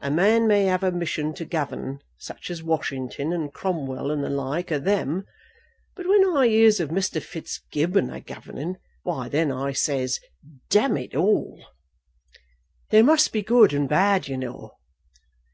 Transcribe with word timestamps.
A 0.00 0.10
man 0.10 0.46
may 0.48 0.64
have 0.64 0.82
a 0.82 0.90
mission 0.90 1.34
to 1.34 1.44
govern, 1.44 2.00
such 2.16 2.50
as 2.50 2.62
Washington 2.62 3.30
and 3.30 3.52
Cromwell 3.52 4.10
and 4.10 4.24
the 4.24 4.30
like 4.30 4.72
o' 4.72 4.78
them. 4.78 5.26
But 5.94 6.06
when 6.08 6.24
I 6.34 6.46
hears 6.48 6.80
of 6.80 6.88
Mr. 6.88 7.22
Fitzgibbon 7.22 8.08
a 8.10 8.22
governing, 8.22 8.76
why 9.02 9.28
then 9.28 9.52
I 9.52 9.72
says, 9.72 10.18
d 10.70 10.78
n 10.78 10.96
it 10.96 11.14
all." 11.14 11.62
"There 12.88 13.04
must 13.04 13.34
be 13.34 13.42
good 13.42 13.74
and 13.74 13.86
bad 13.86 14.28
you 14.28 14.38
know." 14.38 14.78